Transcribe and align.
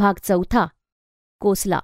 भाग 0.00 0.18
चौथा 0.24 0.66
कोसला. 1.40 1.80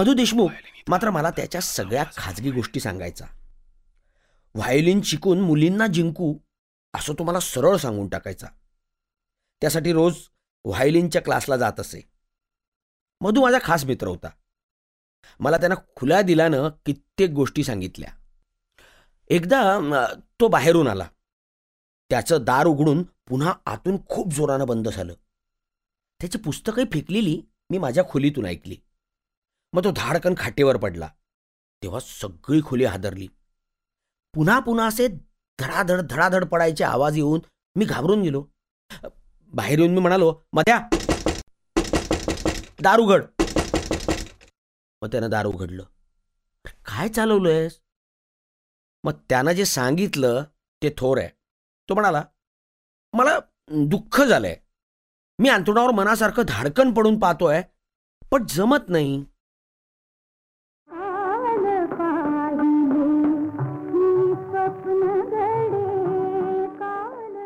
मधु 0.00 0.14
देशमुख 0.14 0.48
मात्र 0.88 1.10
मला 1.10 1.30
त्याच्या 1.30 1.60
सगळ्या 1.60 2.04
खाजगी 2.16 2.50
गोष्टी 2.50 2.80
सांगायचा. 2.80 3.26
व्हायोलिन 4.54 5.00
शिकून 5.02 5.40
मुलींना 5.40 5.86
जिंकू 5.86 6.34
असं 6.94 7.14
तो 7.14 7.24
मला 7.24 7.40
सरळ 7.40 7.76
सांगून 7.76 8.08
टाकायचा. 8.08 8.46
त्यासाठी 9.60 9.92
रोज 9.92 10.16
व्हायोलिनच्या 10.64 11.22
क्लासला 11.22 11.56
जात 11.56 11.80
असे. 11.80 12.10
मधू 13.20 13.42
माझा 13.42 13.58
खास 13.62 13.84
मित्र 13.84 14.06
होता. 14.06 14.28
मला 15.40 15.56
त्यानं 15.56 15.74
खुल्या 15.96 16.22
दिलानं 16.22 16.68
कित्येक 16.86 17.30
गोष्टी 17.30 17.64
सांगितल्या. 17.64 18.12
एकदा 19.30 19.80
तो 20.40 20.48
बाहेरून 20.48 20.86
आला. 20.86 21.08
त्याचं 22.10 22.38
दार 22.40 22.66
उघडून 22.66 23.02
पुन्हा 23.02 23.54
आतून 23.66 23.96
खूप 24.08 24.32
जोरानं 24.32 24.66
बंद 24.66 24.88
झालं. 24.88 25.14
त्याची 26.20 26.38
पुस्तकही 26.38 26.84
फेकलेली 26.84 27.42
मी 27.70 27.78
माझ्या 27.78 28.04
खोलीतून 28.08 28.46
ऐकली. 28.46 28.76
मग 29.72 29.84
तो 29.84 29.90
धाडकन 29.90 30.34
खाटेवर 30.38 30.76
पडला. 30.76 31.08
तेव्हा 31.82 32.00
सगळी 32.00 32.60
खोली 32.64 32.84
हादरली. 32.84 33.26
पुन्हा 34.34 34.58
पुन्हा 34.60 34.86
असे 34.86 35.08
धडाधड 35.58 36.00
धडाधड 36.00 36.44
पडायचे 36.44 36.84
आवाज 36.84 37.16
येऊन 37.16 37.40
मी 37.76 37.84
घाबरून 37.84 38.22
गेलो. 38.22 38.44
बाहेर 39.52 39.78
येऊन 39.78 39.94
मी 39.94 40.00
म्हणालो 40.00 40.40
मध्या 40.52 40.78
दार 42.80 42.98
उघड. 42.98 43.24
मग 45.02 45.08
त्यानं 45.12 45.30
दार 45.30 45.46
उघडलं. 45.46 45.84
काय 46.64 47.08
चालवलंयस? 47.08 47.80
मग 49.04 49.12
त्यानं 49.28 49.52
जे 49.52 49.64
सांगितलं 49.64 50.42
ते 50.82 50.94
थोर 50.98 51.18
आहे. 51.18 51.28
तो 51.88 51.94
म्हणाला 51.94 52.24
मला 53.12 53.38
दुःख 53.68 54.20
झालंय. 54.20 54.56
मी 55.38 55.48
अंतरुणावर 55.48 55.90
मनासारखं 55.90 56.42
धाडकन 56.48 56.92
पडून 56.94 57.18
पाहतोय 57.18 57.62
पण 58.30 58.46
जमत 58.46 58.88
नाही. 58.88 59.24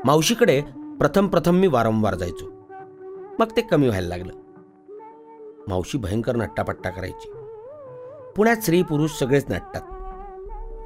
मावशीकडे 0.05 0.63
प्रथम 0.99 1.27
प्रथम 1.27 1.55
मी 1.55 1.67
वारंवार 1.67 2.15
जायचो. 2.15 2.51
मग 3.39 3.47
ते 3.57 3.61
कमी 3.61 3.87
व्हायला 3.87 4.09
लागलं. 4.09 4.33
मावशी 5.69 5.99
भयंकर 5.99 6.37
नट्टापट्टा 6.37 6.91
करायची. 6.91 7.33
पुण्यात 8.37 8.57
स्त्री 8.57 8.83
पुरुष 8.83 9.11
सगळेच 9.11 9.45
नटतात. 9.51 9.81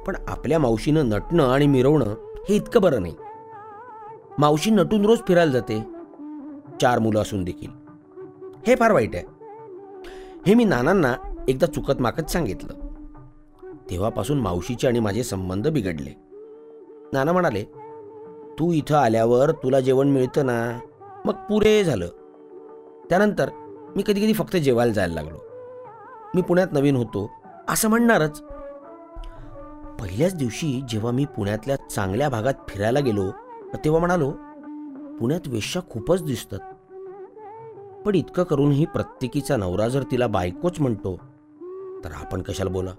पण 0.05 0.15
आपल्या 0.27 0.59
मावशीनं 0.59 1.09
नटणं 1.09 1.47
आणि 1.47 1.67
मिरवणं 1.67 2.05
हे 2.49 2.55
इतकं 2.55 2.81
बरं 2.81 3.01
नाही. 3.01 3.15
मावशी 4.37 4.71
नटून 4.71 5.05
रोज 5.05 5.19
फिरायला 5.27 5.51
जाते. 5.51 5.83
चार 6.81 6.99
मुलं 6.99 7.21
असून 7.21 7.43
देखील. 7.43 7.69
हे 8.67 8.75
फार 8.75 8.91
वाईट 8.91 9.15
आहे. 9.15 9.23
हे 10.47 10.53
मी 10.53 10.63
नानांना 10.63 11.13
एकदा 11.47 11.65
चुकत 11.65 12.01
माकत 12.01 12.29
सांगितलं. 12.29 12.73
तेव्हापासून 13.89 14.39
मावशीचे 14.39 14.87
आणि 14.87 14.99
माझे 14.99 15.23
संबंध 15.23 15.67
बिघडले. 15.67 16.15
नाना 17.13 17.31
म्हणाले 17.31 17.65
तू 18.59 18.71
इथं 18.71 18.95
आल्यावर 18.95 19.51
तुला 19.51 19.79
जेवण 19.79 20.07
मिळतं 20.07 20.45
ना? 20.45 20.79
मग 21.25 21.33
पुरे 21.33 21.83
झालं. 21.83 22.07
त्यानंतर 23.09 23.49
मी 23.95 24.03
कधी 24.07 24.21
कधी 24.21 24.33
फक्त 24.33 24.55
जेवायला 24.55 24.93
जायला 24.93 25.13
लागलो. 25.13 25.37
मी 26.35 26.41
पुण्यात 26.41 26.67
नवीन 26.71 26.95
होतो 26.95 27.31
असं 27.69 27.89
म्हणणारच. 27.89 28.41
पहिल्याच 29.99 30.35
दिवशी 30.35 30.81
जेव्हा 30.89 31.11
मी 31.11 31.25
पुण्यातल्या 31.25 31.75
चांगल्या 31.75 32.29
भागात 32.29 32.53
फिरायला 32.67 32.99
गेलो 32.99 33.31
तेव्हा 33.75 33.99
म्हणालो 33.99 34.31
पुण्यात 35.19 35.47
वेश्या 35.47 35.81
खूपच 35.89 36.23
दिसतात. 36.23 36.59
पण 38.05 38.15
इतकं 38.15 38.43
करूनही 38.43 38.85
प्रत्येकीचा 38.85 39.57
नवरा 39.57 39.87
जर 39.87 40.03
तिला 40.11 40.27
बायकोच 40.27 40.79
म्हणतो 40.79 41.19
तर 42.03 42.09
आपण 42.21 42.41
कशाला 42.41 42.69
बोला? 42.69 42.91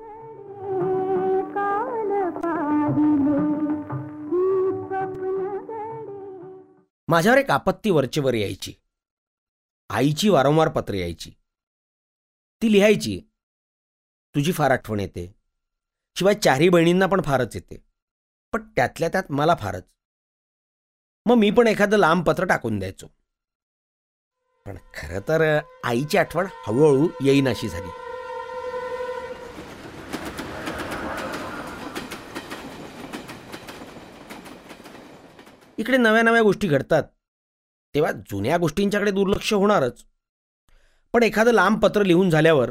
माझ्यावर 7.10 7.38
एक 7.38 7.50
आपत्ती 7.50 7.90
वरचेवर 7.90 8.34
यायची. 8.34 8.74
आईची 9.90 10.28
वारंवार 10.28 10.68
पत्र 10.68 10.94
यायची. 10.94 11.30
ती 12.62 12.72
लिहायची 12.72 13.20
तुझी 14.34 14.52
फार 14.52 14.70
आठवण 14.70 15.00
येते. 15.00 15.34
शिवाय 16.16 16.34
चारही 16.34 16.68
बहिणींना 16.68 17.06
पण 17.06 17.20
फारच 17.22 17.56
येते. 17.56 17.84
पण 18.52 18.68
त्यातल्या 18.70 19.08
त्यात 19.08 19.22
मला 19.30 19.54
फारच. 19.54 19.84
मग 21.26 21.34
मी 21.34 21.50
पण 21.50 21.66
एखादं 21.66 21.96
लांब 21.96 22.24
पत्र 22.24 22.44
टाकून 22.44 22.78
द्यायचो. 22.78 23.06
पण 24.66 24.76
खरं 24.94 25.20
तर 25.20 25.60
आईची 25.84 26.18
आठवण 26.18 26.46
हळूहळू 26.66 27.08
येईनाशी 27.24 27.68
झाली. 27.68 28.09
इकडे 35.80 35.96
नव्या 35.96 36.22
नव्या 36.22 36.42
गोष्टी 36.42 36.68
घडतात. 36.68 37.02
तेव्हा 37.94 38.12
जुन्या 38.12 38.56
गोष्टींच्याकडे 38.56 39.10
दुर्लक्ष 39.10 39.52
होणारच. 39.52 40.04
पण 41.12 41.22
एखादं 41.22 41.52
लांब 41.52 41.80
पत्र 41.80 42.02
लिहून 42.02 42.30
झाल्यावर 42.30 42.70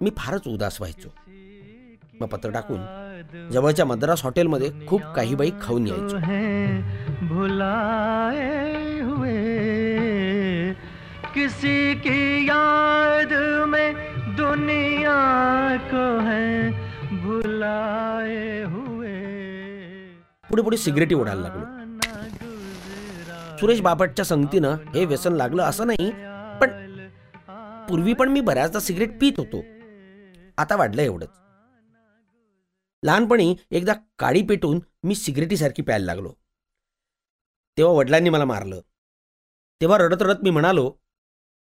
मी 0.00 0.10
फारच 0.16 0.42
उदास 0.46 0.80
व्हायचो. 0.80 1.08
मग 2.20 2.26
पत्र 2.26 2.50
टाकून 2.50 2.80
जवळच्या 3.52 3.86
मद्रास 3.86 4.24
हॉटेलमध्ये 4.24 4.72
खूप 4.86 5.02
काही 5.16 5.34
बाई 5.34 5.50
खाऊन 5.62 5.86
यायचो. 5.86 6.16
किसी 11.34 11.94
की 11.94 12.44
याद 12.44 13.32
में 13.68 13.94
दुनिया 14.36 15.76
को 15.90 16.18
है। 16.18 16.70
भुलाए 17.22 18.62
हुए। 18.62 19.20
पुढे 20.50 20.62
पुढे 20.62 20.76
सिगरेटी 20.76 21.14
ओढायला 21.14 21.42
लागलो. 21.42 21.81
सुरेश 23.62 23.80
बापटच्या 23.80 24.24
संगतीनं 24.24 24.68
हे 24.68 25.04
व्यसन 25.04 25.32
लागलं 25.32 25.62
असं 25.62 25.86
नाही 25.86 26.10
पण 26.60 26.70
पूर्वी 27.88 28.12
पण 28.12 28.28
मी 28.28 28.40
बऱ्याचदा 28.40 28.80
सिगरेट 28.80 29.20
पित 29.20 29.32
होतो. 29.38 29.60
आता 30.58 30.76
वाढलं 30.76 31.02
एवढंच. 31.02 31.28
लहानपणी 33.02 33.54
एकदा 33.70 33.92
काळी 34.18 34.42
पेटून 34.42 34.80
मी 35.02 35.14
सिगरेटीसारखी 35.14 35.82
प्यायला 35.82 36.04
लागलो. 36.04 36.34
तेव्हा 37.78 37.94
वडिलांनी 37.94 38.30
मला 38.30 38.44
मारलं. 38.44 38.80
तेव्हा 39.80 39.98
रडत 39.98 40.22
रडत 40.22 40.42
मी 40.42 40.50
म्हणालो 40.50 40.94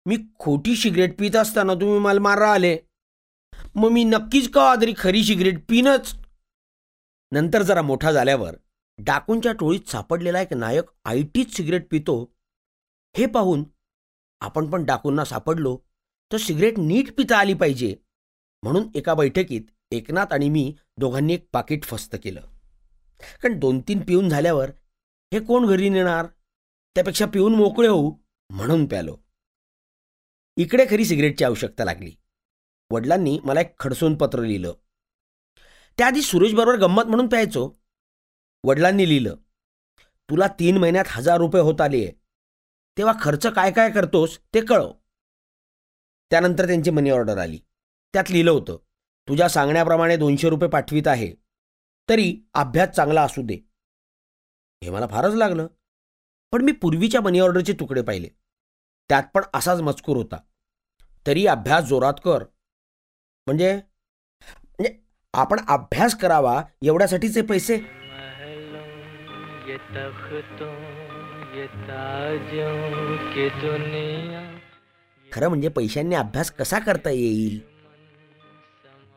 मी 0.06 0.16
खोटी 0.38 0.76
सिगरेट 0.76 1.18
पित 1.18 1.36
असताना 1.36 1.74
तुम्ही 1.74 1.98
मला 1.98 2.20
मारा 2.20 2.52
आले. 2.52 2.78
मग 3.74 3.90
मी 3.90 4.04
नक्कीच 4.04 4.50
का 4.50 4.74
तरी 4.80 4.94
खरी 4.98 5.24
सिगरेट 5.24 5.64
पिनच? 5.68 6.16
नंतर 7.32 7.62
जरा 7.62 7.82
मोठा 7.82 8.12
झाल्यावर 8.12 8.56
डाकूंच्या 9.04 9.52
टोळीत 9.52 9.88
सापडलेला 9.88 10.40
एक 10.40 10.52
नायक 10.52 10.84
आयटीच 11.04 11.56
सिगरेट 11.56 11.86
पितो. 11.90 12.36
हे 13.16 13.26
पाहून 13.26 13.64
आपण 14.40 14.70
पण 14.70 14.84
डाकूंना 14.84 15.24
सापडलो 15.24 15.78
तर 16.32 16.36
सिगरेट 16.36 16.78
नीट 16.78 17.12
पिता 17.16 17.38
आली 17.38 17.54
पाहिजे 17.54 17.94
म्हणून 18.62 18.88
एका 18.94 19.14
बैठकीत 19.14 19.62
एकनाथ 19.90 20.32
आणि 20.32 20.48
मी 20.48 20.74
दोघांनी 20.96 21.34
एक 21.34 21.48
पाकिट 21.52 21.84
फस्त 21.84 22.16
केलं. 22.24 22.40
कारण 23.42 23.58
दोन 23.58 23.80
तीन 23.80 24.00
पिऊन 24.00 24.28
झाल्यावर 24.28 24.70
हे 25.32 25.40
कोण 25.40 25.66
घरी 25.66 25.88
नेणार? 25.88 26.26
त्यापेक्षा 26.94 27.26
पिऊन 27.26 27.54
मोकळे 27.54 27.88
होऊ 27.88 28.12
म्हणून 28.50 28.86
प्यालो. 28.86 29.16
इकडे 30.56 30.86
खरी 30.90 31.04
सिगरेटची 31.04 31.44
आवश्यकता 31.44 31.84
लागली. 31.84 32.12
वडिलांनी 32.92 33.38
मला 33.44 33.60
एक 33.60 33.78
खडसून 33.78 34.14
पत्र 34.14 34.42
लिहिलं. 34.42 34.72
त्याआधी 35.98 36.22
सुरेशबरोबर 36.22 36.78
गंमत 36.78 37.04
म्हणून 37.04 37.28
प्यायचो. 37.28 37.79
वडिलांनी 38.64 39.08
लिहिलं 39.08 39.34
तुला 40.30 40.46
तीन 40.48 40.76
महिन्यात 40.76 41.04
हजार 41.08 41.38
रुपये 41.38 41.62
होत 41.62 41.80
आले 41.80 42.10
तेव्हा 42.96 43.14
खर्च 43.22 43.46
काय 43.46 43.70
काय 43.72 43.90
करतोस 43.90 44.38
ते 44.54 44.60
कळव. 44.60 44.92
त्यानंतर 46.30 46.66
त्यांची 46.66 46.90
मनी 46.90 47.10
ऑर्डर 47.10 47.38
आली. 47.38 47.58
त्यात 48.12 48.30
लिहिलं 48.30 48.50
होतं 48.50 48.76
तुझ्या 49.28 49.48
सांगण्याप्रमाणे 49.48 50.16
दोनशे 50.16 50.48
रुपये 50.48 50.68
पाठवित 50.68 51.06
आहे. 51.06 51.32
तरी 52.08 52.42
अभ्यास 52.54 52.88
चांगला 52.88 53.22
असू 53.22 53.42
दे. 53.42 53.54
हे 54.82 54.90
मला 54.90 55.06
फारच 55.06 55.34
लागलं. 55.34 55.66
पण 56.52 56.62
मी 56.62 56.72
पूर्वीच्या 56.72 57.20
मनी 57.20 57.40
ऑर्डरचे 57.40 57.72
तुकडे 57.72 58.02
पाहिले. 58.02 58.28
त्यात 59.08 59.22
पण 59.34 59.42
असाच 59.54 59.80
मजकूर 59.80 60.16
होता. 60.16 60.36
तरी 61.26 61.46
अभ्यास 61.46 61.84
जोरात 61.84 62.20
कर. 62.24 62.44
म्हणजे 63.46 63.74
म्हणजे 63.74 64.98
आपण 65.34 65.60
अभ्यास 65.68 66.14
करावा 66.14 66.62
एवढ्यासाठीचे 66.82 67.42
पैसे 67.42 67.99
ये 69.70 69.76
तख्तों 69.76 70.72
ये 71.56 71.66
ताजों 71.66 73.16
की 73.32 73.48
दुनिया। 73.48 74.40
खरं 75.32 75.48
म्हणजे 75.48 75.68
पैशांनी 75.68 76.14
अभ्यास 76.14 76.50
कसा 76.50 76.78
करता 76.78 77.10
येईल? 77.10 77.58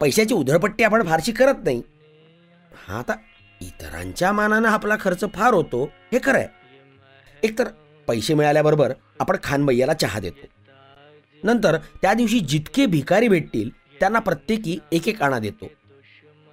पैशाची 0.02 0.34
उधळपट्टी 0.34 0.84
आपण 0.84 1.04
फारशी 1.08 1.32
करत 1.32 1.64
नाही. 1.64 1.82
हा 2.88 3.00
आता 3.00 3.14
इतरांच्या 3.62 4.32
मानानं 4.32 4.70
आपला 4.70 4.96
खर्च 5.00 5.24
फार 5.34 5.54
होतो 5.54 5.84
हे 6.12 6.20
खरं 6.24 6.38
आहे 6.38 6.48
एकतर 7.44 7.68
पैसे 8.08 8.34
मिळाल्याबरोबर 8.34 8.94
आपण 9.20 9.38
खानबैयाला 9.44 9.94
चहा 9.94 10.20
देतो. 10.20 10.48
नंतर 11.44 11.78
त्या 12.02 12.14
दिवशी 12.14 12.40
जितके 12.40 12.86
भिकारी 12.86 13.28
भेटतील 13.28 13.70
त्यांना 14.00 14.20
प्रत्येकी 14.20 14.80
एक 14.92 15.08
एक 15.08 15.24
आणा 15.24 15.40
देतो. 15.40 15.68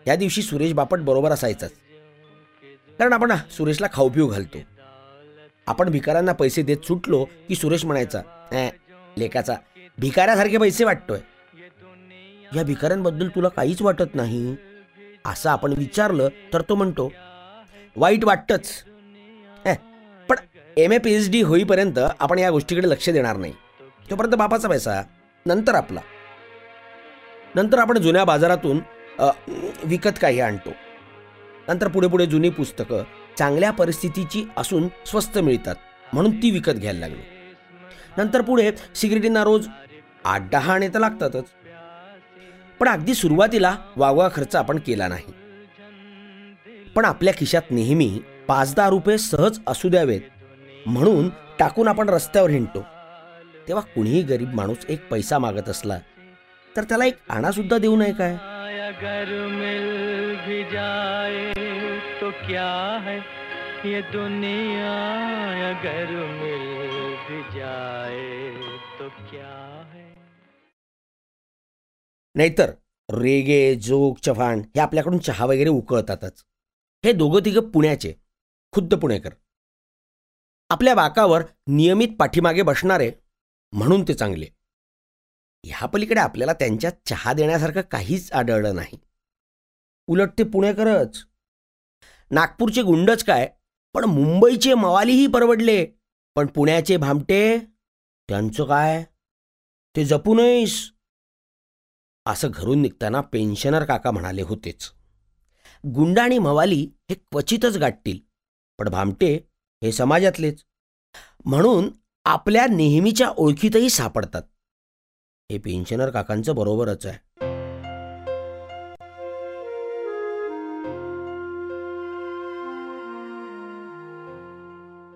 त्या 0.04 0.16
दिवशी 0.16 0.42
सुरेश 0.42 0.72
बापट 0.72 0.98
बरोबर 0.98 1.30
असायचाच. 1.30 1.72
कारण 3.00 3.12
आपण 3.12 3.32
सुरेशला 3.50 3.86
खाऊ 3.92 4.08
पिऊ 4.08 4.26
घालतो. 4.26 4.58
आपण 5.66 5.90
भिकाऱ्यांना 5.90 6.32
पैसे 6.32 6.62
देत 6.62 6.76
सुटलो 6.86 7.24
की 7.48 7.54
सुरेश 7.54 7.84
म्हणायचा 7.84 8.18
"अं, 8.52 8.68
लेकाचा 9.18 9.54
भिकाऱ्यासारखे 9.98 10.58
पैसे 10.58 10.84
वाटतोय. 10.84 11.18
या 12.56 12.62
भिकाऱ्यांबद्दल 12.64 13.28
तुला 13.28 13.48
काहीच 13.48 13.82
वाटत 13.82 14.14
नाही? 14.14 14.56
असं 15.24 15.50
आपण 15.50 15.72
विचारलं 15.72 16.28
तर 16.52 16.60
तो 16.60 16.74
म्हणतो 16.74 17.12
वाईट 17.96 18.24
वाटतंच. 18.24 18.84
पण 20.28 20.36
M 20.76 20.92
A 20.92 20.98
P 20.98 21.14
H 21.14 21.30
D 21.30 21.42
होईपर्यंत 21.42 21.98
आपण 22.20 22.38
या 22.38 22.50
गोष्टीकडे 22.50 22.88
लक्ष 22.88 23.10
देणार 23.10 23.36
नाही. 23.36 23.52
तोपर्यंत 24.10 24.34
बापाचा 24.34 24.68
पैसा 24.68 25.02
नंतर 25.46 25.74
आपला. 25.74 26.00
नंतर 27.54 27.78
आपण 27.78 27.98
जुन्या 27.98 28.24
बाजारातून 28.24 28.78
विकत 29.84 30.20
काही 30.22 30.40
आणतो. 30.40 30.70
नंतर 31.68 31.88
पुढे 31.88 32.08
पुढे 32.08 32.26
जुनी 32.26 32.50
पुस्तकं 32.50 33.02
चांगल्या 33.38 33.70
परिस्थितीची 33.70 34.44
असून 34.56 34.88
स्वस्त 35.06 35.38
मिळतात 35.38 35.74
म्हणून 36.12 36.42
ती 36.42 36.50
विकत 36.50 36.72
घ्यायला 36.72 37.00
लागली. 37.00 37.22
नंतर 38.18 38.40
पुढे 38.40 38.72
सिगरेटींना 38.94 39.44
रोज 39.44 39.68
आठ 40.24 40.50
दहा 40.52 40.74
आणे 40.74 40.88
तर 40.88 40.98
लागतातच. 40.98 41.44
पण 42.80 42.88
अगदी 42.88 43.14
सुरुवातीला 43.14 43.76
वागवा 43.96 44.28
खर्च 44.34 44.56
आपण 44.56 44.78
केला 44.78 45.08
नाही. 45.08 45.32
पण 46.94 47.04
आपल्या 47.04 47.34
खिशात 47.38 47.70
नेहमी 47.70 48.20
पाच 48.48 48.74
दहा 48.74 48.88
रुपये 48.88 49.18
सहज 49.18 49.58
असू 49.66 49.88
द्यावेत 49.88 50.20
म्हणून 50.86 51.28
टाकून 51.58 51.88
आपण 51.88 52.08
रस्त्यावर 52.08 52.50
हिंडतो. 52.50 52.84
तेव्हा 53.68 53.84
कुणीही 53.94 54.22
गरीब 54.22 54.54
माणूस 54.54 54.86
एक 54.88 55.08
पैसा 55.08 55.38
मागत 55.38 55.68
असला 55.68 55.98
तर 56.76 56.84
त्याला 56.84 57.04
एक 57.04 57.16
आणासुद्धा 57.28 57.78
देऊ 57.78 57.96
नये 57.96 58.12
काय? 58.12 58.36
अगर 59.00 59.46
मिल 59.46 59.86
भी 60.36 60.64
जाए 60.70 61.52
तो 62.20 62.30
क्या 62.30 62.98
है 62.98 63.16
ये 63.90 64.00
दुनिया? 64.02 64.96
अगर 65.70 66.10
मिल 66.26 66.66
भी 67.16 67.58
जाए 67.58 68.50
तो 68.98 69.08
क्या 69.08 69.82
है? 69.94 70.12
नाहीतर 72.34 72.70
रेगे 73.10 73.74
जोग 73.74 74.18
चव्हाण 74.18 74.60
हे 74.60 74.80
आपल्याकडून 74.80 75.18
चहा 75.18 75.44
वगैरे 75.44 75.70
उकळतातच. 75.70 76.44
हे 77.04 77.12
दोघं 77.12 77.44
तिघं 77.44 77.70
पुण्याचे 77.70 78.14
खुद्द 78.72 78.94
पुणेकर. 78.94 79.30
आपल्या 80.70 80.94
बाकावर 80.94 81.42
नियमित 81.66 82.08
पाठीमागे 82.18 82.62
बसणारे 82.62 83.12
म्हणून 83.72 84.04
ते 84.08 84.14
चांगले. 84.14 84.46
ह्या 85.66 85.88
पलीकडे 85.88 86.20
आपल्याला 86.20 86.52
त्यांच्यात 86.52 86.92
चहा 87.06 87.32
देण्यासारखं 87.32 87.80
काहीच 87.80 88.32
आढळलं 88.32 88.74
नाही. 88.74 88.98
उलट 90.06 90.30
ते 90.38 90.44
पुणेकरच. 90.44 91.26
नागपूरचे 92.30 92.82
गुंडच 92.82 93.24
काय? 93.24 93.52
पण 93.94 94.04
मुंबईचे 94.04 94.74
मवालीही 94.74 95.26
परवडले. 95.26 95.86
पण 96.34 96.46
पुण्याचे 96.46 96.96
भामटे? 96.96 97.58
त्यांचं 98.28 98.64
काय? 98.64 99.04
ते 99.96 100.04
जपू 100.04 100.34
नयेस. 100.34 100.92
असं 102.26 102.48
घरून 102.54 102.82
निघताना 102.82 103.20
पेन्शनर 103.20 103.84
काका 103.84 104.10
म्हणाले 104.10 104.42
होतेच. 104.42 104.92
गुंड 105.94 106.18
आणि 106.18 106.38
मवाली 106.38 106.90
हे 107.10 107.14
क्वचितच 107.14 107.76
गाठतील 107.76 108.18
पण 108.78 108.88
भामटे 108.88 109.34
हे 109.84 109.92
समाजातलेच. 109.92 110.64
म्हणून 111.44 111.90
आपल्या 112.24 112.66
नेहमीच्या 112.66 113.28
ओळखीतही 113.28 113.90
सापडतात. 113.90 114.42
हे 115.50 115.58
पेन्शनर 115.58 116.10
काकांचं 116.10 116.54
बरोबरच 116.54 117.06
आहे. 117.06 117.18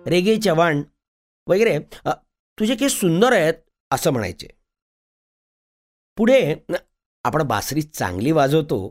रेगे 0.05 0.35
चव्हाण 0.37 0.81
वगैरे 1.47 1.77
तुझे 2.59 2.75
केस 2.75 2.93
सुंदर 2.93 3.33
आहेत 3.33 3.53
असं 3.91 4.11
म्हणायचे. 4.11 4.47
पुढे 6.17 6.55
आपण 7.23 7.43
बासरी 7.43 7.81
चांगली 7.81 8.31
वाजवतो 8.31 8.87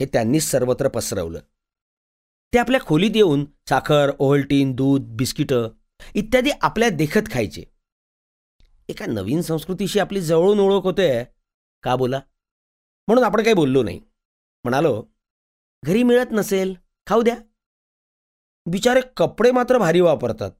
हे 0.00 0.06
त्यांनीच 0.06 0.42
सर्वत्र 0.42 0.88
पसरवलं. 0.88 1.40
ते 2.52 2.58
आपल्या 2.58 2.80
खोलीत 2.80 3.10
येऊन 3.14 3.44
साखर 3.68 4.10
ओहल्टीन 4.18 4.72
दूध 4.72 5.02
बिस्किटं 5.16 5.68
इत्यादी 6.14 6.50
आपल्या 6.62 6.88
देखत 6.88 7.30
खायचे. 7.32 7.64
एका 8.90 9.06
नवीन 9.06 9.42
संस्कृतीशी 9.42 9.98
आपली 9.98 10.20
जवळून 10.20 10.58
ओळख 10.58 10.82
होते. 10.82 11.24
का 11.82 11.96
बोला? 11.96 12.20
म्हणून 13.06 13.24
आपण 13.24 13.42
काही 13.42 13.54
बोललो 13.54 13.82
नाही. 13.82 14.00
म्हणालो 14.64 15.06
घरी 15.84 16.02
मिळत 16.02 16.26
नसेल 16.32 16.74
खाऊ 17.06 17.22
द्या. 17.22 17.36
बिचारे 18.66 19.00
कपडे 19.16 19.50
मात्र 19.50 19.78
भारी 19.78 20.00
वापरतात. 20.00 20.50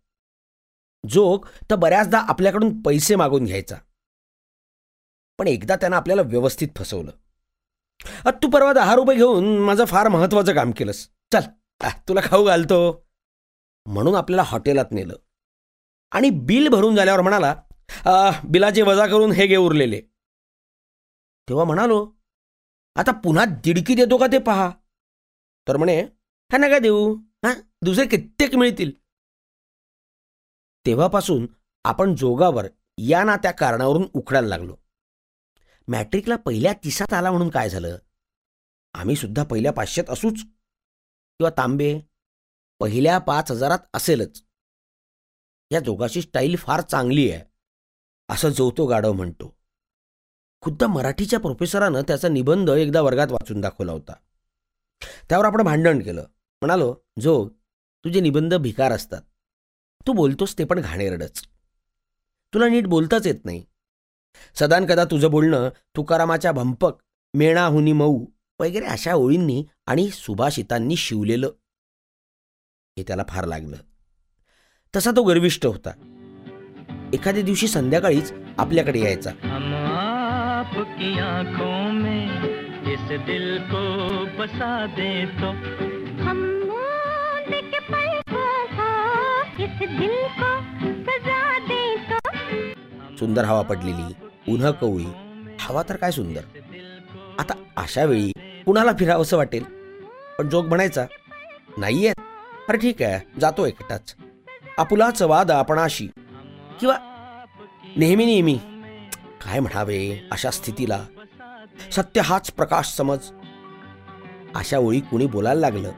जोक 1.09 1.47
तर 1.71 1.75
बऱ्याचदा 1.75 2.19
आपल्याकडून 2.19 2.83
पैसे 2.83 3.17
मागून 3.17 3.45
घ्यायचा. 3.45 3.77
पण 5.39 5.47
एकदा 5.47 5.77
त्यानं 5.77 5.97
आपल्याला 5.97 6.23
व्यवस्थित 6.23 6.69
फसवलं. 6.77 7.13
अ, 8.25 8.31
तू 8.31 8.51
परवा 8.51 8.73
दहा 8.73 8.95
रुपये 8.95 9.17
घेऊन 9.17 9.59
माझं 9.59 9.85
फार 9.85 10.09
महत्वाचं 10.09 10.55
काम 10.55 10.71
केलंस. 10.71 11.11
चल 11.33 11.41
तुला 12.09 12.21
खाऊ 12.25 12.47
घालतो. 12.47 13.11
म्हणून 13.87 14.15
आपल्याला 14.15 14.43
हॉटेलात 14.43 14.85
नेलं. 14.91 15.17
आणि 16.11 16.31
बिल 16.31 16.69
भरून 16.69 16.97
झाल्यावर 16.97 17.21
म्हणाला 17.21 17.63
बिलाचे 18.45 18.83
वजा 18.83 19.07
करून 19.07 19.33
हे 19.33 19.47
घे 19.47 19.57
उरलेले. 19.57 20.01
तेव्हा 21.49 21.65
म्हणालो 21.65 22.13
आता 22.97 23.13
पुन्हा 23.13 23.45
दिडकी 23.45 23.95
देतो 23.95 24.19
का 24.19 24.27
ते 24.27 24.39
पहा. 24.39 24.71
तर 25.69 25.77
म्हणे 25.77 26.01
हा 26.53 26.59
नका 26.59 26.79
देऊ. 26.79 27.17
हा 27.45 27.55
दुसरे 27.83 28.07
कित्येक 28.07 28.55
मिळतील. 28.55 28.91
तेव्हापासून 30.87 31.47
आपण 31.85 32.15
जोगावर 32.15 32.67
या 32.99 33.25
ना 33.25 33.37
त्या 33.37 33.51
कारणावरून 33.51 34.09
उखडायला 34.15 34.49
लागलो. 34.49 34.77
मॅट्रिकला 35.89 36.37
पहिल्या 36.37 36.73
तिसात 36.73 37.13
आला 37.13 37.31
म्हणून 37.31 37.51
काय 37.51 37.71
झालं? 37.71 37.99
आम्ही 38.95 39.17
सुद्धा 39.17 39.45
पहिल्या 39.45 39.73
पाचशेत 39.73 40.05
असूच. 40.09 40.43
किंवा 41.39 41.51
तांबे 41.51 42.01
पहिल्या 42.81 43.19
पाच 43.19 43.51
हजारात 43.51 43.79
असेलच. 43.95 44.45
या 45.71 45.81
जोगाची 45.81 46.23
स्टाईल 46.23 46.57
फार 46.57 46.81
चांगली 46.81 47.31
आहे. 47.31 47.50
असं 48.31 48.49
जोतो 48.49 48.87
गाढव 48.87 49.13
म्हणतो. 49.13 49.57
खुद्द 50.61 50.85
मराठीच्या 50.85 51.41
प्रोफेसरानं 51.41 52.03
त्याचा 52.03 52.29
निबंध 52.29 52.71
एकदा 52.71 53.01
वर्गात 53.01 53.29
वाचून 53.31 53.61
दाखवला 53.61 53.93
होता. 53.93 54.13
त्यावर 55.29 55.45
आपण 55.45 55.63
भांडण 55.63 56.03
केलं. 56.03 56.23
म्हणालो 56.61 56.97
जोग 57.21 57.53
तुझे 58.05 58.21
निबंध 58.21 58.55
भिकार 58.55 58.93
असतात. 58.93 59.23
तू 60.07 60.13
बोलतोस 60.13 60.59
ते 60.59 60.65
पण 60.65 60.81
घाणेरडच. 60.81 61.43
तुला 62.55 62.69
नीट 62.69 62.87
बोलताच 62.87 63.27
येत 63.27 63.45
नाही. 63.45 63.65
सदान 64.55 64.87
कदा 64.87 65.05
तुझं 65.05 65.31
बोलणं 65.31 65.69
तुकारामाच्या 65.97 66.53
भंपक 66.53 66.93
मेणाहुनी 67.35 67.93
मऊ 67.93 68.27
वगैरे 68.61 68.87
अशा 68.87 69.15
ओळींनी 69.15 69.65
आणि 69.87 70.11
सुभाषितांनी 70.11 70.97
शिवलेलं. 70.97 71.47
हे 72.99 73.03
त्याला 73.03 73.23
फार 73.29 73.45
लागलं. 73.45 73.77
तसा 74.97 75.11
तो 75.11 75.23
गर्विष्ट 75.23 75.67
होता. 75.67 76.17
एखाद्या 77.15 77.43
दिवशी 77.43 77.67
संध्याकाळीच 77.69 78.33
आपल्याकडे 78.59 79.01
यायचा. 79.01 79.31
हम 79.45 79.75
आपकी 79.75 81.19
आंखों 81.21 81.93
में 81.93 82.93
इस 82.93 83.07
दिल 83.27 83.47
को 83.71 83.83
बसा 84.39 84.71
दे 84.97 85.11
तो. 85.41 85.51
हम 86.23 86.39
मूंद 86.67 87.55
के 87.73 87.79
पल 87.89 88.21
को 88.31 88.45
इस 89.65 89.79
दिल 89.99 90.17
को 90.39 90.53
सजा 91.09 91.43
दे 91.69 91.83
तो. 92.11 93.17
सुंदर 93.19 93.45
हवा 93.45 93.63
पडलेली 93.63 94.53
उन्ह 94.53 94.71
कवळी. 94.71 95.07
हवा 95.61 95.83
तर 95.89 95.97
काय 95.97 96.11
सुंदर. 96.13 96.45
आता 97.39 97.55
अशा 97.77 98.05
वेळी 98.05 98.33
कुणाला 98.67 98.93
फिरावंसं 98.99 99.37
वाटेल? 99.37 99.65
पण 100.39 100.49
जोग 100.49 100.69
म्हणायचा 100.69 101.07
नाहीये 101.79 102.13
अरे 102.69 102.79
ठीक 102.79 103.03
आहे 103.03 103.21
जातो 103.41 103.67
एकटाच. 103.67 104.15
आपुलाच 104.79 105.23
वाद 105.23 105.51
आपणाशी. 105.51 106.09
किंवा 106.81 106.99
नेहमी 107.97 108.25
नेहमी 108.25 108.59
काय 109.45 109.61
म्हणावे 109.61 110.29
अशा 110.33 110.51
स्थितीला? 110.51 111.07
सत्य 111.93 112.21
हाच 112.21 112.51
प्रकाश 112.51 112.89
समज. 112.89 113.19
अशा 114.55 114.79
ओळी 114.79 115.01
कुणी 115.01 115.27
बोलायला 115.27 115.61
लागलं? 115.61 115.93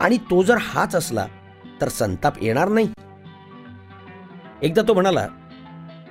आणि 0.00 0.18
तो 0.18 0.42
जर 0.42 0.56
हाच 0.56 0.94
असला 0.94 1.26
तर 1.80 1.88
संताप 1.88 2.42
येणार 2.42 2.68
नाही. 2.68 2.92
एकदा 4.62 4.82
तो 4.88 4.94
म्हणाला 4.94 5.28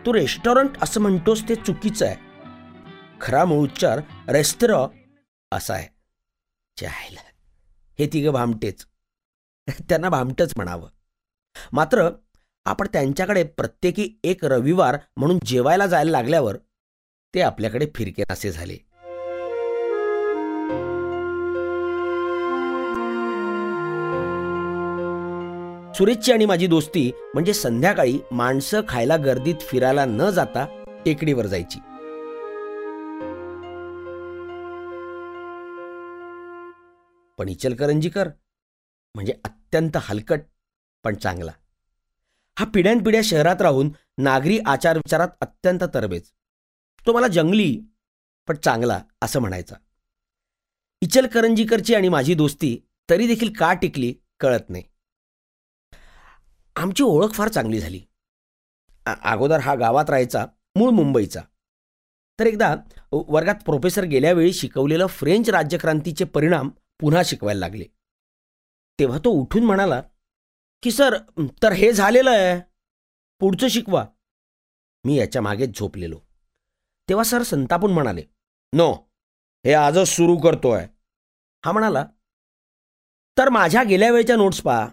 तू 0.05 0.13
रेस्टॉरंट 0.13 0.69
असं 0.81 1.01
म्हणतोस 1.01 1.43
ते 1.50 1.55
चुकीचं 1.55 2.05
आहे. 2.05 2.15
खरा 3.22 3.45
मूळ 3.45 3.63
उच्चार 3.63 4.01
रेस्टॉरं 4.27 4.88
असा 5.51 5.74
आहे. 5.74 5.88
चायला 6.77 7.22
हे 8.00 8.10
तिघं 8.13 8.31
भामटेच. 8.31 8.86
त्यांना 9.89 10.10
भामटच 10.10 10.53
म्हणावं. 10.55 10.89
मात्र 11.72 12.10
आपण 12.65 12.88
त्यांच्याकडे 12.93 13.43
प्रत्येकी 13.43 14.08
एक 14.24 14.46
रविवार 14.46 14.98
म्हणून 15.17 15.39
जेवायला 15.46 15.88
जायला 15.88 16.12
लागल्यावर 16.12 16.58
ते 17.34 17.41
आपल्याकडे 17.41 17.88
फिरके 17.96 18.24
असे 18.29 18.51
झाले. 18.51 18.77
सुरेशची 25.98 26.32
आणि 26.32 26.46
माझी 26.46 26.67
दोस्ती 26.67 27.12
म्हणजे 27.34 27.53
संध्याकाळी 27.53 28.20
माणसं 28.32 28.82
खायला 28.89 29.17
गर्दीत 29.17 29.62
फिरायला 29.62 30.05
न 30.05 30.29
जाता 30.29 30.65
टेकडीवर 31.05 31.46
जायची. 31.46 31.79
पण 37.39 37.50
इचलकरंजीकर 37.50 38.27
म्हणजे 39.15 39.34
अत्यंत 39.46 39.98
हलकट 40.01 40.41
पण 41.03 41.15
चांगला. 41.15 41.51
हा 42.60 42.65
पिढ्यानपिढ्या 42.65 43.22
शहरात 43.24 43.62
राहून 43.62 43.89
नागरी 44.17 44.60
आचार 44.65 44.98
विचारात 44.98 45.27
अत्यंत 45.41 45.83
तरबेज. 45.93 46.22
तो 47.07 47.13
मला 47.13 47.27
जंगली 47.27 47.79
पण 48.48 48.55
चांगला 48.55 49.01
असं 49.22 49.39
म्हणायचा. 49.39 49.75
इचलकरंजीकरची 51.01 51.95
आणि 51.95 52.10
माझी 52.10 52.33
दोस्ती 52.33 52.77
तरी 53.10 53.27
देखील 53.27 53.53
का 53.53 53.74
टिकली 53.74 54.13
कळत 54.39 54.69
नाही. 54.69 54.83
आमची 56.75 57.03
ओळख 57.03 57.31
फार 57.31 57.48
चांगली 57.48 57.79
झाली. 57.79 58.01
अगोदर 59.05 59.60
हा 59.60 59.75
गावात 59.75 60.10
राहायचा 60.10 60.45
मूळ 60.75 60.89
मुंबईचा. 60.89 61.41
तर 62.39 62.45
एकदा 62.45 62.75
वर्गात 63.12 63.55
प्रोफेसर 63.55 64.03
गेल्यावेळी 64.03 64.53
शिकवलेलं 64.53 65.07
फ्रेंच 65.07 65.50
राज्यक्रांतीचे 65.50 66.25
परिणाम 66.25 66.69
पुन्हा 67.00 67.22
शिकवायला 67.25 67.60
लागले. 67.60 67.86
तेव्हा 69.00 69.17
तो 69.17 69.29
उठून 69.29 69.63
म्हणाला 69.63 70.01
की 70.83 70.91
सर 70.91 71.17
तर 71.63 71.71
हे 71.71 71.91
झालेलं 71.93 72.31
आहे. 72.31 72.59
पुढचं 73.39 73.67
शिकवा. 73.67 74.05
मी 75.05 75.15
याच्या 75.15 75.41
मागेच 75.41 75.77
झोपलेलो. 75.79 76.19
तेव्हा 77.09 77.23
सर 77.23 77.43
संतापून 77.43 77.93
म्हणाले 77.93 78.23
नो 78.73 78.91
हे 79.65 79.73
आजच 79.73 80.07
सुरू 80.07 80.35
करतोय. 80.37 80.85
हा 81.65 81.71
म्हणाला 81.71 82.05
तर 83.37 83.49
माझ्या 83.49 83.83
गेल्या 83.83 84.11
वेळच्या 84.11 84.35
नोट्स 84.35 84.61
पहा. 84.61 84.87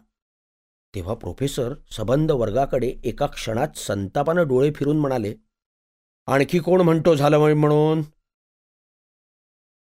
तेव्हा 0.94 1.14
प्रोफेसर 1.14 1.74
सबंध 1.90 2.30
वर्गाकडे 2.30 2.94
एका 3.04 3.26
क्षणात 3.26 3.76
संतापानं 3.76 4.48
डोळे 4.48 4.70
फिरून 4.76 5.00
म्हणाले 5.00 5.34
आणखी 6.26 6.58
कोण 6.58 6.80
म्हणतो 6.80 7.14
झालं 7.14 7.38
म्हणून? 7.38 8.02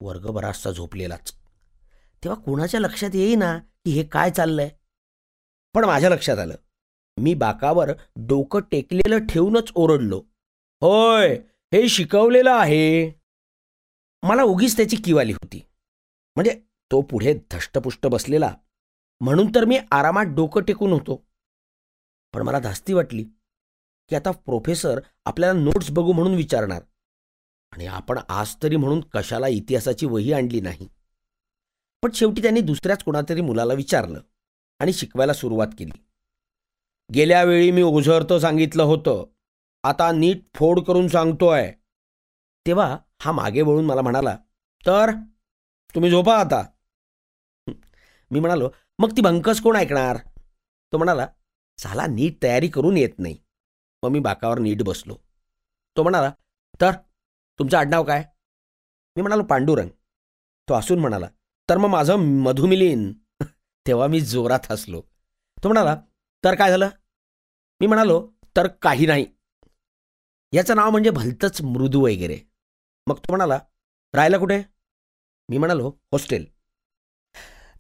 वर्ग 0.02 0.28
बराचसा 0.28 0.72
झोपलेलाच. 0.72 1.34
तेव्हा 2.24 2.42
कोणाच्या 2.42 2.80
लक्षात 2.80 3.10
येईना 3.14 3.58
की 3.58 3.92
हे 3.92 4.04
काय 4.04 4.32
चाललंय? 4.32 4.70
पण 5.74 5.86
माझ्या 5.86 6.10
लक्षात 6.10 6.38
आलं. 6.38 6.56
मी 7.20 7.34
बाकावर 7.34 7.90
डोकं 8.16 8.60
टेकलेलं 8.72 9.26
ठेवूनच 9.26 9.72
ओरडलो. 9.76 10.24
होय 10.82 11.36
हे 11.74 11.90
शिकवलेलं 11.90 12.52
आहे. 12.52 13.12
मला 14.24 14.44
उगीच 14.44 14.78
त्याची 14.78 14.96
किवाली 14.96 15.32
होती. 15.32 15.66
म्हणजे 16.36 16.62
तो 16.92 17.02
पुढे 17.02 17.34
धष्टपुष्ट 17.52 18.08
बसलेला. 18.08 18.56
म्हणून 19.20 19.48
तर 19.56 19.66
मी 19.66 19.80
आरामात 19.92 20.26
डोकं 20.26 20.62
टेकून 20.62 20.92
होतो. 20.92 21.28
पण 22.34 22.42
मला 22.42 22.60
धास्ती 22.60 22.94
वाटली 22.94 23.24
की 24.10 24.16
आता 24.16 24.32
प्रोफेसर 24.32 25.00
आपल्याला 25.26 25.60
नोट्स 25.60 25.92
बघू 25.92 26.12
म्हणून 26.14 26.36
विचारणार. 26.36 26.82
आणि 27.72 27.86
आपण 27.86 28.20
आज 28.30 28.56
तरी 28.64 28.76
म्हणून 28.76 29.00
कशाला 29.02 29.48
इतिहासाची 29.48 30.06
वही 30.06 30.34
आणली 30.34 30.62
नाही. 30.62 30.88
पण 32.02 32.12
शेवटी 32.12 32.42
त्यांनी 32.42 32.62
दुसऱ्याच 32.62 33.04
कोणातरी 33.04 33.42
मुलाला 33.42 33.74
विचारलं. 33.74 34.22
आणि 34.82 34.94
शिकवायला 34.94 35.34
सुरुवात 35.34 35.68
केली. 35.80 35.92
गेल्या 37.14 37.44
वेळी 37.44 37.72
मी 37.72 37.82
ओझरतं 37.82 38.40
सांगितलं 38.40 38.84
होतं 38.84 39.24
आता 39.84 40.12
नीट 40.12 40.42
फोड 40.56 40.80
करून 40.80 41.08
सांगतोय. 41.08 41.72
तेव्हा 42.68 42.98
हा 43.22 43.32
मागे 43.32 43.62
वळून 43.62 43.86
मला 43.86 44.02
म्हणाला 44.02 44.36
तर 44.84 45.12
तुम्ही 45.96 46.10
झोपा 46.12 46.38
आता. 46.38 46.64
मी 48.32 48.40
म्हणालो 48.40 48.70
मग 49.00 49.12
ती 49.18 49.22
भंकस 49.22 49.62
कोण 49.62 49.76
ऐकणार? 49.76 50.18
तो 50.94 50.98
म्हणाला 50.98 51.28
साला 51.78 52.06
नीट 52.08 52.42
तयारी 52.44 52.68
करून 52.68 52.98
येत 52.98 53.20
नाही. 53.20 53.38
मग 54.04 54.10
मी 54.10 54.20
बाकावर 54.20 54.60
नीट 54.60 54.84
बसलो. 54.84 55.16
तो 55.98 56.04
म्हणाला 56.04 56.32
तर 56.82 56.92
तुमचं 57.60 57.78
आडनाव 57.78 58.04
काय? 58.04 58.24
मी 59.16 59.22
म्हणालो 59.22 59.44
पांडुरंग. 59.44 59.90
तो 60.70 60.74
असून 60.74 61.00
म्हणाला 61.00 61.28
तर 61.70 61.78
मग 61.78 61.90
माझं 61.90 62.16
मधुमिलीन. 62.44 63.12
तेव्हा 63.88 64.08
मी 64.08 64.22
जोरात 64.22 64.72
हसलो. 64.72 65.02
तो 65.64 65.68
म्हणाला 65.68 65.96
तर 66.44 66.56
काय 66.56 66.70
झालं? 66.70 66.90
मी 67.80 67.88
म्हणालो 67.88 68.32
तर 68.58 68.68
काही 68.68 69.06
नाही. 69.06 69.26
याचं 70.54 70.76
नाव 70.76 70.90
म्हणजे 70.90 71.10
भलतंच 71.10 71.62
मृदू 71.62 72.02
वगैरे. 72.02 72.40
मग 73.08 73.18
तो 73.18 73.26
म्हणाला 73.30 73.60
राहायला 74.14 74.38
कुठे? 74.38 74.64
मी 75.50 75.58
म्हणालो 75.58 75.90
हॉस्टेल. 75.90 76.46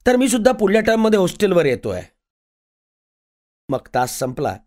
तर 0.08 0.15
मी 0.15 0.27
सुद्धा 0.27 0.51
पुढल्या 0.51 0.81
टर्ममध्ये 0.81 1.20
हॉस्टेलवर 1.20 1.65
येतोय. 1.65 2.01
मग 3.70 3.88
तास 3.93 4.20
संपला. 4.20 4.58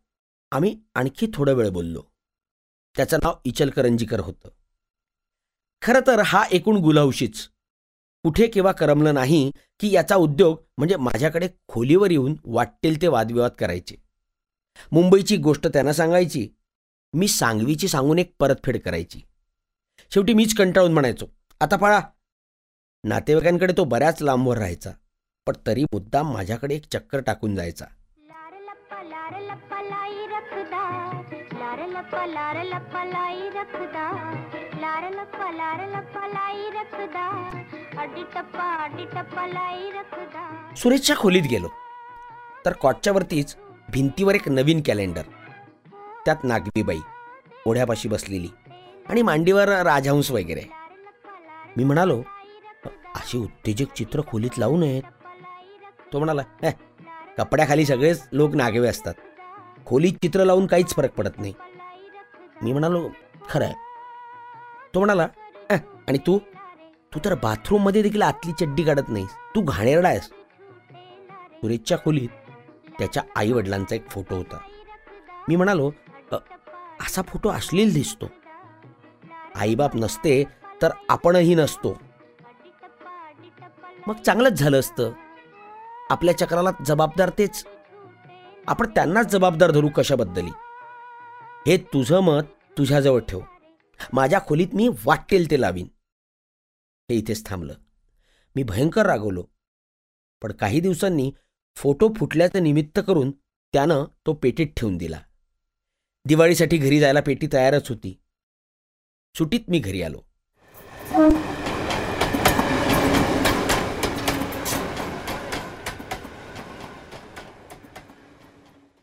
आम्ही 0.51 0.83
आणखी 0.95 1.27
थोडं 1.35 1.55
वेळ 1.55 1.69
बोललो. 1.69 2.03
त्याचं 2.97 3.17
नाव 3.23 3.35
इचलकरंजीकर 3.45 4.21
होतं. 4.21 4.49
खरं 5.83 6.01
तर 6.07 6.23
हा 6.27 6.45
एकूण 6.53 6.77
गुलावशीच 6.77 7.54
कुठे 8.25 8.47
केव्हा 8.47 8.73
करमलं 8.73 9.15
नाही 9.15 9.51
की 9.81 9.91
याचा 9.93 10.17
उद्योग 10.17 10.57
म्हणजे 10.79 10.97
माझ्याकडे 10.97 11.49
खोलीवर 11.69 12.11
येऊन 12.11 12.35
वाटेल 12.45 13.01
ते 13.03 13.07
वादविवाद 13.07 13.51
करायचे. 13.51 13.97
मुंबईची 14.93 15.37
गोष्ट 15.37 15.67
त्यांना 15.67 15.93
सांगायची. 15.93 16.49
मी 17.15 17.29
सांगवीची 17.29 17.89
सांगून 17.89 18.19
एक 18.19 18.35
परतफेड 18.41 18.81
करायची. 18.81 19.21
शेवटी 20.11 20.35
मीच 20.35 20.55
कंटाळून 20.55 20.93
म्हणायचो 20.93 21.27
आता 21.61 21.77
पळा. 21.77 22.01
नातेवाईकांकडे 23.05 23.73
तो 23.77 23.85
बऱ्याच 23.85 24.23
लांबवर 24.23 24.59
राहायचा 24.59 24.91
पण 25.47 25.55
तरी 25.67 25.85
मुद्दाम 25.85 26.33
माझ्याकडे 26.33 26.75
एक 26.75 26.87
चक्कर 26.93 27.21
टाकून 27.21 27.55
जायचा. 27.55 27.85
लार 31.75 31.89
लप्पा 31.89 32.25
लार 32.27 32.57
लप्पा 32.65 33.03
लाई 33.05 33.49
रखदा। 33.55 34.03
लार 34.75 35.05
लप्पा 35.13 35.51
लार 35.51 35.81
लप्पा 35.89 36.27
लाई 36.27 36.69
रखदा। 36.75 37.25
लार 37.95 38.07
टप्पा 38.35 38.67
अड्डी 38.85 39.05
टप्पा 39.05 39.47
लाई 39.47 39.91
रखदा। 39.91 40.45
सुरेशच्या 40.77 41.17
खोलीत 41.17 41.49
गेलो. 41.51 41.69
तर 42.67 42.73
कॉटच्या 42.81 43.13
वरतीच 43.13 43.57
भिंतीवर 43.93 44.35
एक 44.35 44.49
नवीन 44.49 44.83
कॅलेंडर 44.87 45.23
त्यात 46.25 46.45
नागवीबाई 46.45 47.01
ओढ्यापाशी 47.67 48.09
बसलेली 48.09 48.49
आणि 49.09 49.23
मांडीवर 49.23 49.69
राजहंस 49.83 50.31
वगैरे. 50.31 50.65
मी 51.77 51.85
म्हणालो 51.85 52.23
अशी 53.17 53.39
उत्तेजक 53.39 53.93
चित्र 53.93 54.23
खोलीत 54.29 54.59
लावू 54.59 54.77
नयेत. 54.77 55.03
तो 56.13 56.19
म्हणाला 56.19 56.71
कपड्याखाली 57.39 57.87
सगळेच 57.87 58.29
लोक 58.33 58.55
नागवे 58.55 58.89
असतात. 58.89 59.15
खोलीत 59.87 60.13
चित्र 60.23 60.45
लावून 60.45 60.67
काहीच 60.67 60.95
फरक 60.95 61.13
पडत 61.15 61.39
नाही. 61.39 61.55
मी 62.63 62.73
म्हणालो 62.73 63.09
खरं 63.51 63.65
आहे. 63.65 63.75
तो 64.95 64.99
म्हणाला 64.99 65.27
आणि 66.09 66.19
तू? 66.19 66.39
तू 67.15 67.21
तर 67.25 67.35
बाथरूममध्ये 67.35 68.03
देखील 68.03 68.23
आतली 68.23 68.53
चड्डी 68.61 68.83
काढत 68.83 69.09
नाहीस. 69.09 69.31
तू 69.55 69.63
घाणेरडा 69.63 70.09
आहेस. 70.09 70.25
सुरेशच्या 70.25 71.99
खोलीत 71.99 72.29
त्याच्या 72.99 73.23
आई 73.37 73.53
वडिलांचा 73.53 73.95
एक 73.95 74.09
फोटो 74.09 74.37
होता. 74.37 74.59
मी 75.49 75.57
म्हणालो 75.57 75.91
असा 77.01 77.23
फोटो 77.23 77.49
अश्लील 77.49 77.93
दिसतो. 77.95 78.27
आईबाप 79.57 79.97
नसते 79.97 80.43
तर 80.83 80.91
आपणही 81.09 81.55
नसतो. 81.55 81.97
मग 84.07 84.15
चांगलंच 84.17 84.53
झालं 84.53 84.81
असतं. 84.81 85.13
आपल्या 86.11 86.37
चक्राला 86.39 86.71
जबाबदार 86.87 87.31
तेच 87.39 87.65
आपण 88.67 88.87
त्यांनाच 88.95 89.27
जबाबदार 89.27 89.71
धरू 89.71 89.89
कशाबद्दली 89.89 90.51
हे 91.67 91.77
तुझं 91.77 92.21
मत 92.21 92.43
तुझ्याजवळ 92.79 93.21
ठेव. 93.21 93.41
माझ्या 94.13 94.41
खोलीत 94.47 94.75
मी 94.75 94.89
वाटेल 95.05 95.51
ते 95.51 95.61
लावीन. 95.61 95.87
हे 97.11 97.15
इथेच 97.15 97.47
थांबलं. 97.47 97.75
मी 98.57 98.63
भयंकर 98.63 99.07
रागवलो. 99.07 99.45
पण 100.43 100.53
काही 100.53 100.81
दिवसांनी 100.81 101.33
फोटो 101.77 102.09
फुटल्याचं 102.17 102.63
निमित्त 102.63 103.01
करून 103.07 103.31
त्यानं 103.73 104.05
तो 104.27 104.33
पेटीत 104.33 104.67
ठेवून 104.77 104.97
दिला. 104.97 105.21
दिवाळीसाठी 106.25 106.77
घरी 106.77 107.01
जायला 107.01 107.21
पेटी 107.21 107.49
तयारच 107.53 107.89
होती. 107.89 108.23
सुटीत 109.39 109.61
मी 109.69 109.79
घरी 109.79 110.03
आलो. 110.03 110.23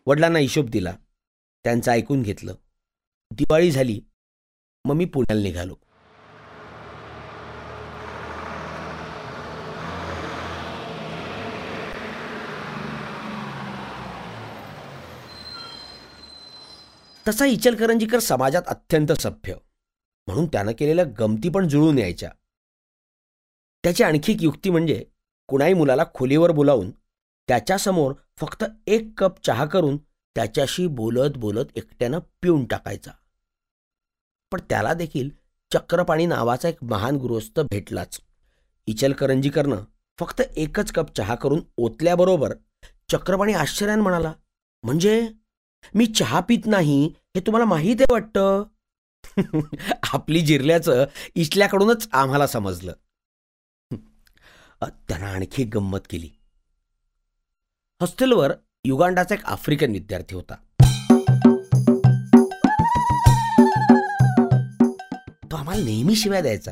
वडिलांना 0.07 0.39
हिशोब 0.39 0.69
दिला. 0.69 0.95
त्यांचं 1.63 1.91
ऐकून 1.91 2.21
घेतलं. 2.21 2.55
दिवाळी 3.31 3.71
झाली. 3.71 4.01
मग 4.85 4.95
मी 4.95 5.05
पुण्याला 5.05 5.43
निघालो. 5.43 5.75
तसा 17.27 17.45
इचलकरंजीकर 17.45 18.19
समाजात 18.19 18.63
अत्यंत 18.67 19.11
सभ्य. 19.11 19.55
म्हणून 20.27 20.45
त्यानं 20.45 20.71
केलेल्या 20.71 21.05
गमती 21.19 21.49
पण 21.49 21.67
जुळून 21.67 21.97
यायच्या. 21.97 22.31
त्याची 23.83 24.03
आणखी 24.03 24.33
एक 24.33 24.43
युक्ती 24.43 24.69
म्हणजे 24.69 25.05
कुणाही 25.47 25.73
मुलाला 25.73 26.03
खोलीवर 26.13 26.51
बोलावून 26.51 26.91
त्याच्यासमोर 27.51 28.13
फक्त 28.37 28.63
एक 28.87 29.13
कप 29.17 29.45
चहा 29.45 29.65
करून 29.65 29.97
त्याच्याशी 30.35 30.87
बोलत 30.87 31.37
बोलत 31.37 31.65
एकट्यानं 31.75 32.19
पिऊन 32.41 32.65
टाकायचा. 32.65 33.11
पण 34.51 34.59
त्याला 34.69 34.93
देखील 34.93 35.29
चक्रपाणी 35.73 36.25
नावाचा 36.25 36.69
एक 36.69 36.83
महान 36.83 37.15
गृहस्थ 37.15 37.59
भेटलाच. 37.59 38.21
इचलकरंजीकरनं 38.87 39.83
फक्त 40.19 40.41
एकच 40.55 40.91
कप 40.91 41.17
चहा 41.17 41.35
करून 41.35 41.61
ओतल्याबरोबर 41.77 42.53
चक्रपाणी 43.11 43.53
आश्चर्यानं 43.53 44.03
म्हणाला 44.03 44.33
म्हणजे? 44.83 45.29
मी 45.95 46.05
चहा 46.05 46.39
पित 46.39 46.65
नाही 46.65 47.13
हे 47.35 47.39
तुम्हाला 47.39 47.65
माहीत 47.65 47.95
आहे 47.99 48.13
वाटतं? 48.13 48.63
आपली 50.13 50.41
जिरल्याचं 50.41 51.05
इचल्याकडूनच 51.35 52.09
आम्हाला 52.11 52.47
समजलं. 52.47 52.93
त्यानं 54.81 55.25
आणखी 55.25 55.63
गंमत 55.63 55.99
केली. 56.09 56.29
हॉस्टेलवर 58.01 58.53
युगांडाचा 58.85 59.35
एक 59.35 59.45
आफ्रिकन 59.45 59.91
विद्यार्थी 59.91 60.35
होता. 60.35 60.55
तो 65.51 65.55
आम्हाला 65.55 65.83
नेहमी 65.83 66.15
शिवाय 66.15 66.41
द्यायचा. 66.41 66.71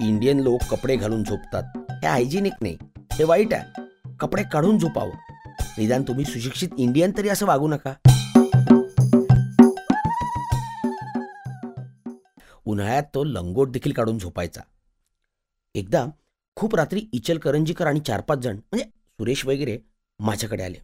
इंडियन 0.00 0.40
लोक 0.40 0.60
कपडे 0.70 0.96
घालून 0.96 1.24
झोपतात. 1.24 1.62
हे 1.90 2.06
हायजिनिक 2.06 2.52
नाही. 2.60 2.76
हे 3.12 3.24
वाईट 3.24 3.54
आहे. 3.54 3.82
कपडे 4.20 4.42
काढून 4.52 4.78
झोपावं. 4.78 5.10
निदान 5.78 6.02
तुम्ही 6.02 6.24
सुशिक्षित 6.24 6.68
इंडियन 6.78 7.12
तरी 7.16 7.28
असं 7.28 7.46
वागू 7.46 7.68
नका. 7.68 7.92
उन्हाळ्यात 12.64 13.02
तो 13.14 13.24
लंगोट 13.24 13.70
देखील 13.70 13.92
काढून 13.92 14.18
झोपायचा. 14.18 14.60
एकदा 15.74 16.06
खूप 16.56 16.74
रात्री 16.74 17.06
इचलकरंजीकर 17.12 17.86
आणि 17.86 18.00
चार 18.00 18.20
पाच 18.20 18.38
जण 18.38 18.52
म्हणजे 18.52 18.84
सुरेश 18.84 19.46
वगैरे 19.46 19.78
माझ्याकडे 20.20 20.62
आले. 20.62 20.78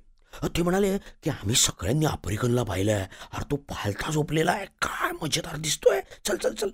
ते 0.44 0.62
म्हणाले 0.62 0.98
की 0.98 1.30
आम्ही 1.30 1.54
सगळ्यांनी 1.54 2.06
आफ्रिकनला 2.06 2.62
पाहिलंय. 2.62 3.06
अरे 3.32 3.50
तो 3.50 3.56
पालथा 3.56 4.10
झोपलेला 4.12 4.52
आहे. 4.52 4.66
काय 4.66 5.10
मजेदार 5.22 5.56
दिसतोय. 5.56 6.00
चल 6.24 6.36
चल 6.36 6.54
चल. 6.54 6.70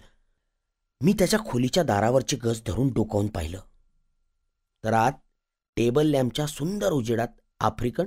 मी 1.02 1.12
त्याच्या 1.12 1.40
खोलीच्या 1.40 1.82
दारावरची 1.82 2.36
गज 2.36 2.60
धरून 2.66 2.92
डोकावून 2.92 3.26
पाहिलं. 3.26 3.60
तर 4.84 4.92
आत 4.92 5.12
टेबल 5.76 6.06
लॅम्पच्या 6.06 6.46
सुंदर 6.46 6.90
उजेडात 6.90 7.28
आफ्रिकन 7.60 8.06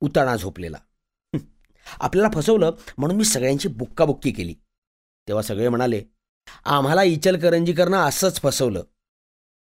उताणा 0.00 0.36
झोपलेला. 0.36 0.76
आपल्याला 2.00 2.40
फसवलं 2.40 2.70
म्हणून 2.98 3.16
मी 3.16 3.24
सगळ्यांची 3.24 3.68
बुक्काबुक्की 3.68 4.32
केली. 4.32 4.54
तेव्हा 5.28 5.42
सगळे 5.42 5.68
म्हणाले 5.68 6.04
आम्हाला 6.64 7.02
इचलकरंजीकरनं 7.02 7.96
असंच 7.96 8.40
फसवलं. 8.40 8.82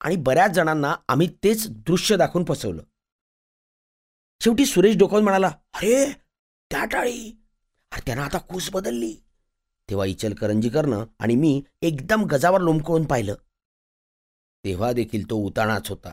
आणि 0.00 0.16
बऱ्याच 0.16 0.50
जणांना 0.50 0.94
आम्ही 1.08 1.28
तेच 1.44 1.70
दृश्य 1.70 2.16
दाखवून 2.16 2.44
फसवलं. 2.48 2.82
शेवटी 4.44 4.66
सुरेश 4.66 4.96
डोकावून 4.96 5.24
म्हणाला 5.24 5.48
अरे 5.48 6.12
त्या 6.70 6.84
टाळी. 6.84 7.36
अरे 7.92 8.00
त्यानं 8.06 8.22
आता 8.22 8.38
कूस 8.38 8.70
बदलली. 8.70 9.16
तेव्हा 9.90 10.06
इचलकरंजीकरनं 10.06 11.04
आणि 11.18 11.36
मी 11.36 11.62
एकदम 11.82 12.24
गजावर 12.24 12.60
लोंबकळून 12.60 13.04
पाहिलं. 13.04 13.34
तेव्हा 14.64 14.92
देखील 14.92 15.30
तो 15.30 15.36
उताणाच 15.36 15.88
होता. 15.88 16.12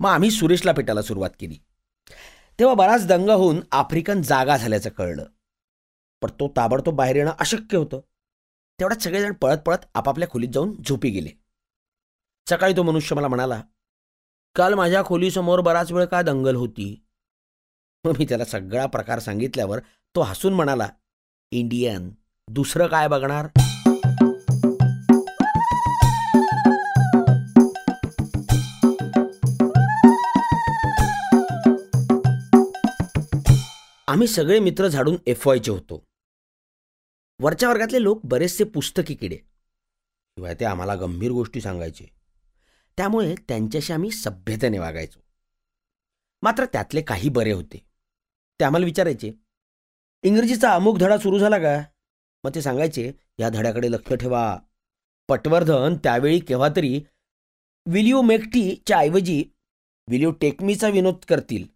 मग 0.00 0.10
आम्ही 0.10 0.30
सुरेशला 0.30 0.72
पेटायला 0.72 1.02
सुरुवात 1.02 1.30
केली. 1.40 1.58
तेव्हा 2.58 2.74
बराच 2.74 3.06
दंग 3.06 3.30
होऊन 3.30 3.60
आफ्रिकन 3.72 4.22
जागा 4.22 4.56
झाल्याचं 4.56 4.90
कळलं. 4.90 5.24
पण 6.22 6.30
तो 6.30 6.52
ताबडतोब 6.56 6.94
बाहेर 6.94 7.16
येणं 7.16 7.32
अशक्य 7.40 7.76
होतं. 7.76 8.00
तेवढ्यात 8.80 9.00
सगळेजण 9.00 9.32
पळत 9.32 9.58
पळत 9.58 9.78
आपापल्या 9.94 10.28
खोलीत 10.28 10.48
जाऊन 10.48 10.82
झोपी 10.88 11.10
गेले. 11.10 11.30
सकाळी 12.50 12.76
तो 12.76 12.82
मनुष्य 12.82 13.16
मला 13.16 13.28
म्हणाला 13.28 13.62
काल 14.54 14.74
माझ्या 14.74 15.04
खोलीसमोर 15.04 15.60
बराच 15.60 15.92
वेळ 15.92 16.04
का 16.04 16.22
दंगल 16.22 16.56
होती? 16.56 17.03
मग 18.04 18.12
मी 18.18 18.24
त्याला 18.24 18.44
सगळा 18.44 18.86
प्रकार 18.86 19.18
सांगितल्यावर 19.18 19.78
तो 20.14 20.20
हसून 20.20 20.52
म्हणाला 20.52 20.88
इंडियन 21.50 22.10
दुसरं 22.48 22.86
काय 22.86 23.08
बघणार? 23.08 23.48
आम्ही 34.08 34.26
सगळे 34.26 34.60
मित्र 34.60 34.88
झाडून 34.88 35.16
एफ 35.26 35.48
वायचे 35.48 35.70
होतो. 35.70 36.04
वरच्या 37.40 37.68
वर्गातले 37.68 38.02
लोक 38.02 38.20
बरेचसे 38.24 38.64
पुस्तकी 38.64 39.14
किडे 39.14 39.36
शिवाय 39.36 40.54
ते 40.54 40.64
आम्हाला 40.64 40.94
गंभीर 40.94 41.30
गोष्टी 41.30 41.60
सांगायचे. 41.60 42.04
त्यामुळे 42.96 43.34
त्यांच्याशी 43.48 43.92
आम्ही 43.92 44.10
सभ्यतेने 44.10 44.78
वागायचो. 44.78 45.20
मात्र 46.42 46.64
त्यातले 46.64 47.02
काही 47.02 47.28
बरे 47.28 47.52
होते. 47.52 47.93
ते 48.60 48.64
आम्हाला 48.64 48.84
विचारायचे 48.84 49.32
इंग्रजीचा 50.22 50.70
अमुक 50.70 50.98
धडा 50.98 51.18
सुरू 51.18 51.38
झाला 51.38 51.58
का? 51.58 51.82
मग 52.44 52.50
ते 52.54 52.62
सांगायचे 52.62 53.12
या 53.38 53.48
धड्याकडे 53.48 53.90
लक्ष 53.90 54.12
ठेवा. 54.12 54.56
पटवर्धन 55.28 55.96
त्यावेळी 55.96 56.38
केव्हा 56.38 56.68
तरी 56.76 57.00
विल 57.86 58.06
यू 58.06 58.22
मेकटीच्या 58.22 58.98
ऐवजी 58.98 59.44
विल 60.08 60.22
यू 60.22 60.30
टेकमीचा 60.30 60.88
विनोद 60.88 61.24
करतील 61.28 61.66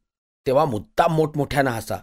तेव्हा 0.46 0.64
मुद्दाम 0.64 1.14
मोठमोठ्यानं 1.14 1.70
हसा. 1.70 1.96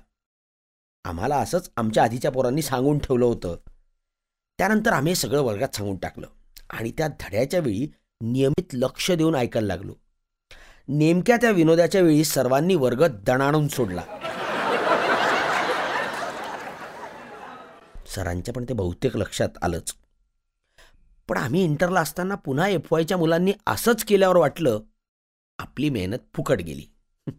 आम्हाला 1.05 1.37
असंच 1.37 1.69
आमच्या 1.77 2.03
आधीच्या 2.03 2.31
पोरांनी 2.31 2.61
सांगून 2.61 2.99
ठेवलं 2.99 3.25
होतं. 3.25 3.57
त्यानंतर 4.57 4.93
आम्ही 4.93 5.11
हे 5.11 5.15
सगळं 5.15 5.41
वर्गात 5.41 5.75
सांगून 5.75 5.97
टाकलं 5.97 6.27
आणि 6.69 6.91
त्या 6.91 7.07
धड्याच्या 7.07 7.59
वेळी 7.59 7.87
नियमित 8.21 8.73
लक्ष 8.73 9.11
देऊन 9.11 9.35
ऐकायला 9.35 9.67
लागलो. 9.67 9.93
नेमक्या 10.87 11.37
त्या 11.37 11.51
विनोदाच्या 11.51 12.01
वेळी 12.01 12.23
सर्वांनी 12.23 12.75
वर्ग 12.75 13.07
दणाणून 13.07 13.67
सोडला. 13.67 14.03
सरांच्या 18.15 18.53
पण 18.53 18.65
ते 18.69 18.73
बहुतेक 18.73 19.17
लक्षात 19.17 19.49
आलंच. 19.61 19.93
पण 21.27 21.37
आम्ही 21.37 21.63
इंटरला 21.63 22.01
असताना 22.01 22.35
पुन्हा 22.35 22.67
एफ 22.67 22.93
वायच्या 22.93 23.17
मुलांनी 23.17 23.53
असंच 23.67 24.03
केल्यावर 24.03 24.37
वाटलं 24.37 24.79
आपली 25.59 25.89
मेहनत 25.89 26.19
फुकट 26.33 26.61
गेली. 26.61 26.85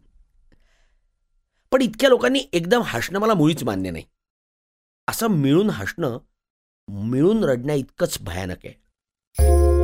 पण 1.73 1.83
इतक्या 1.83 2.09
लोकांनी 2.09 2.45
एकदम 2.53 2.83
हसणं 2.85 3.19
मला 3.19 3.35
मुळीच 3.35 3.65
मान्य 3.65 3.91
नाही. 3.91 4.05
असं 5.09 5.27
मिळून 5.27 5.71
हसणं 5.71 6.19
मिळून 6.89 7.45
रडण्या 7.45 7.75
इतकंच 7.75 8.19
भयानक 8.21 8.67
आहे. 8.67 9.76